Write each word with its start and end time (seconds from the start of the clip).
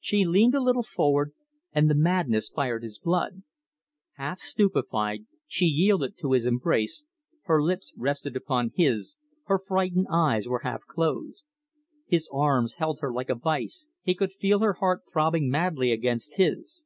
She 0.00 0.24
leaned 0.24 0.56
a 0.56 0.60
little 0.60 0.82
forward, 0.82 1.34
and 1.70 1.88
the 1.88 1.94
madness 1.94 2.48
fired 2.50 2.82
his 2.82 2.98
blood. 2.98 3.44
Half 4.14 4.40
stupefied, 4.40 5.26
she 5.46 5.66
yielded 5.66 6.16
to 6.18 6.32
his 6.32 6.46
embrace, 6.46 7.04
her 7.44 7.62
lips 7.62 7.92
rested 7.96 8.34
upon 8.34 8.72
his, 8.74 9.16
her 9.44 9.60
frightened 9.60 10.08
eyes 10.10 10.48
were 10.48 10.62
half 10.64 10.84
closed. 10.86 11.44
His 12.08 12.28
arms 12.32 12.74
held 12.78 12.98
her 13.02 13.12
like 13.12 13.30
a 13.30 13.36
vice, 13.36 13.86
he 14.02 14.16
could 14.16 14.32
feel 14.32 14.58
her 14.58 14.72
heart 14.72 15.02
throbbing 15.12 15.48
madly 15.48 15.92
against 15.92 16.34
his. 16.38 16.80